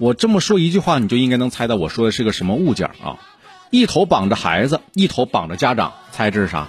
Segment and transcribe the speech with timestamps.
[0.00, 3.18] 我这么说一句话，你就应该能猜到我说的是个什么物件啊？
[3.68, 6.68] 一头绑着孩子，一头绑着家长，猜这是啥？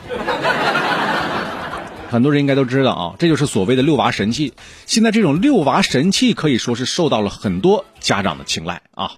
[2.11, 4.51] 很多人应该都知道啊，这就是所谓的遛娃神器。
[4.85, 9.13] 现在这种遛娃神器可以说是受到了很多家长的青睐啊。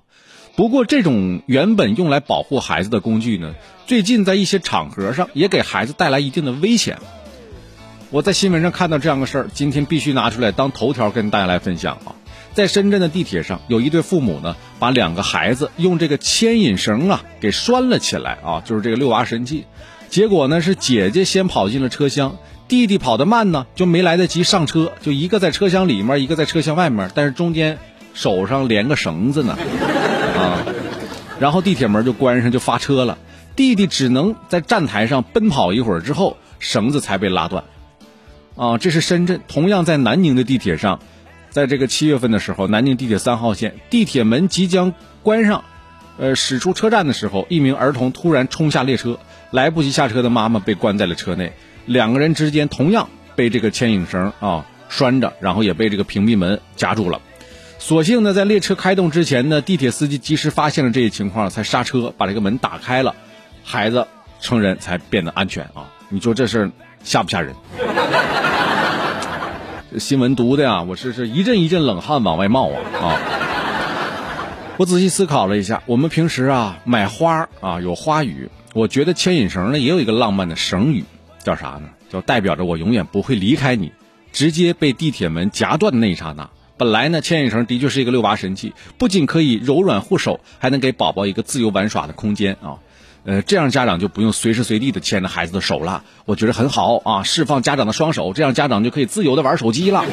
[0.55, 3.55] 不过，这种原本用来保护孩子的工具呢，
[3.87, 6.99] 最近在一些场合上也给孩子带来一定的危险。
[8.11, 12.12] 我在新闻上看到这样的事儿，今天必须拿出来当头条跟大家来分享啊。
[12.53, 19.65] 在深圳的地铁上，有一对父母呢，把两个孩子用这个牵引绳啊给拴了起来啊，就是这个遛娃神器。
[20.09, 22.37] 结果呢，是姐姐先跑进了车厢。
[22.67, 27.77] 弟弟跑得慢呢，就没来得及上车，就一个在车厢里面，一个在车厢外面，但是中间
[28.13, 29.57] 手上连个绳子呢，
[30.37, 30.63] 啊，
[31.39, 33.17] 然后地铁门就关上，就发车了。
[33.55, 37.63] 弟弟只能在站台上奔跑一会儿之后，绳子才被拉断。
[38.55, 40.99] 啊，这是深圳，同样在南宁的地铁上，
[41.53, 45.63] 在这个七月份的时候，南宁地铁三号线地铁门即将关上，
[46.17, 49.19] 呃，驶出车站的时候，一名儿童突然冲下列车，
[49.51, 51.53] 来不及下车的妈妈被关在了车内。
[51.85, 57.21] 两个人之间同样被这个牵引绳啊拴着，然后也被这个屏蔽门夹住了。
[57.77, 63.15] 所幸呢，在列车开动之前呢，地铁司机及时发现了这一情况，才刹车把这个门打开了，
[63.63, 64.07] 孩子
[64.41, 65.93] 成人才变得安全啊！
[66.09, 66.71] 你说这事
[67.03, 67.53] 吓不吓人？
[69.99, 73.19] 新闻读的呀，我是是一阵一阵冷汗往外冒啊啊！
[74.77, 81.03] 我仔细思考了一下，我们平时啊买花啊有花语，我觉得牵引绳呢也有一个浪漫的绳语。
[81.43, 81.89] 叫啥呢？
[82.09, 83.91] 叫代表着我永远不会离开你，
[84.31, 86.49] 直接被地铁门夹断的那一刹那。
[86.75, 92.79] 本来呢，牵引绳的确是一个遛娃神器，不仅可以柔软护手，还能给宝宝一个自由玩耍的空间啊。
[93.25, 97.23] 呃，这样家长就不用随时随地的牵着孩子的手了，我觉得很好啊。
[97.23, 100.03] 释放家长的双手，这样家长就可以自由的玩手机了。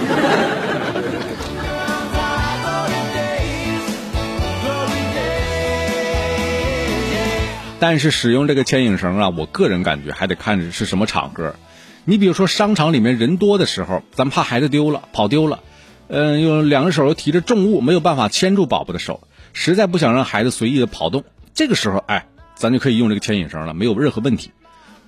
[7.81, 11.55] 但是使用这个牵引绳啊，我个人感觉还得看是什么场合。
[12.05, 15.61] 你比如说商场里面人多的时候，咱怕孩子丢了、跑丢了，
[16.09, 19.23] 嗯，有两个手又提着重物，没有办法牵住宝宝的手，
[19.53, 22.27] 实在不想让孩子随意的跑动，这个时候，哎，
[22.61, 24.53] 咱就可以用这个牵引绳了，没有任何问题。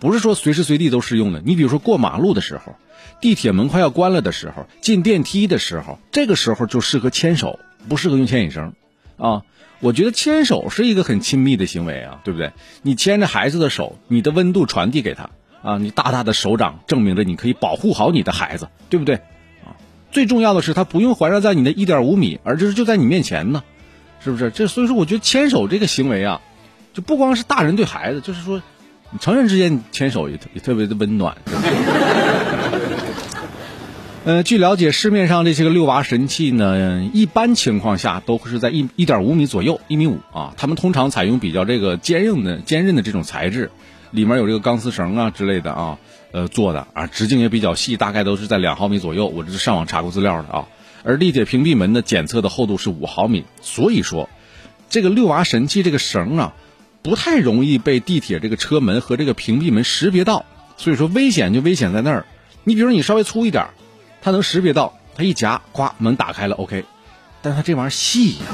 [0.01, 1.43] 不是说随时随地都适用的。
[1.45, 2.75] 你比如说过马路的时候，
[3.21, 8.73] 地铁门快要关了的时候，进电梯的时候，这个时候就适合牵手，不适合用牵引绳，
[9.19, 9.43] 啊。
[9.81, 12.53] 我觉得牵手是一个很亲密的行为啊，对不对？
[12.83, 15.31] 你牵着孩子的手，你的温度传递给他
[15.61, 19.17] 啊，你大大的手掌证明着你可以保护好你的孩子，对不对？
[19.65, 19.75] 啊，
[20.13, 23.65] 最重要的是他不用环绕在你的一点五米，而就是就在你面前呢，
[24.21, 24.53] 是不是？
[24.53, 26.41] 这所以说，我觉得牵手这个行为啊，
[26.93, 28.63] 就不光是大人对孩子，就是说，
[29.21, 31.37] 成人之间牵手也也特别的温暖。
[34.25, 40.55] 呃，据了解，市面上这些个遛娃神器呢，一般情况下都是在一一点五米左右，一米五啊。
[40.57, 43.73] 他们通常采用比较这个坚硬的、坚韧的这种材质，
[44.13, 45.99] 里面有这个钢丝绳啊之类的啊，
[46.31, 49.27] 呃做的啊，直径也比较细，大概都是在两毫米左右。
[49.27, 50.69] 我这是上网查过资料的啊。
[51.03, 54.31] 而地铁屏蔽门的检测的厚度是五毫米，所以说，
[54.89, 56.55] 这个遛娃神器这个绳啊，
[57.03, 60.45] 不太容易被地铁这个车门和这个屏蔽门识别到。
[60.77, 62.27] 所以说，危险就危险在那儿。
[62.65, 63.67] 你比如说，你稍微粗一点。
[64.25, 66.85] 它能识别到，它一夹，咵，门打开了，OK。
[67.43, 68.45] 但它这玩意儿细呀，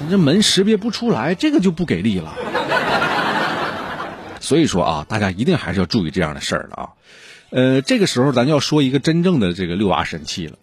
[0.00, 2.34] 咱这门识别不出来，这个就不给力了。
[4.40, 6.88] 所以说啊，大家一定还是要注意这样的事儿了啊。
[7.50, 10.56] 呃，这个时候咱就要说一个真正的这个遛娃神器了。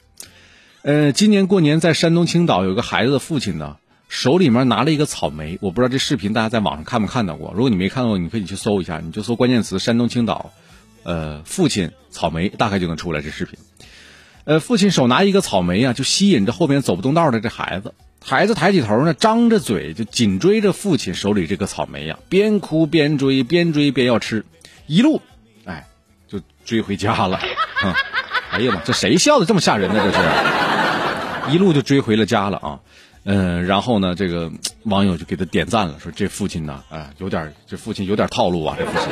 [0.82, 3.78] 呃，今年过年在山东青岛有个孩子的父亲呢，
[4.10, 7.54] 手里面拿了一个草莓，我不知道这视频大家在网上看没看到过。
[7.54, 10.52] 如果你没看到，你可以去搜一下，你就搜关键词“山东青岛”。
[11.04, 13.58] 呃，父亲草莓大概就能出来这视频。
[14.46, 17.94] 呃，父亲手拿一个草莓啊，就吸引着后边走不动道的这孩子。
[18.20, 24.44] 孩子抬起头呢，张着嘴就紧追着父亲手里这个草莓呀，边哭边追，边追边要吃，
[24.88, 25.22] 一路
[25.66, 25.86] 哎
[26.28, 27.40] 就追回家了。
[28.50, 30.02] 哎呀妈，这谁笑的这么吓人呢？
[30.04, 32.80] 这是，一路就追回了家了啊。
[33.24, 34.52] 嗯，然后呢，这个
[34.84, 39.10] 网友就给他点赞了，说这父亲呢，啊，有点这父亲有点套路啊，这父亲。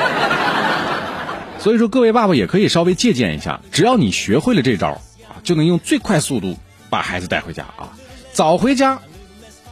[1.59, 4.89] 所以说，各位爸爸也可以稍微借鉴一下，只要你学会了这招
[5.27, 6.57] 啊，就能用最快速度
[6.89, 7.93] 把孩子带回家啊，
[8.31, 8.99] 早回家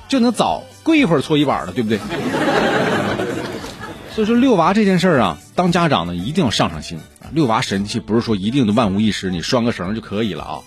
[0.07, 1.99] 就能早跪一会儿搓衣板了，对不对？
[4.13, 7.27] 所以说，遛娃这件事儿啊，当家长的一定要上上心啊。
[7.31, 10.59] 遛娃神器不是说一定的万无一失，你拴个绳就可以了啊。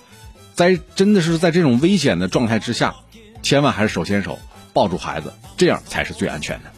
[0.55, 2.97] 在真的是在这种危险的状态之下，
[3.43, 4.39] 千万还是手牵手
[4.73, 6.73] 抱住孩子，这样才是最安全的。